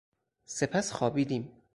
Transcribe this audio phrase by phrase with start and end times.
[0.47, 1.51] سپس خوابیدیم.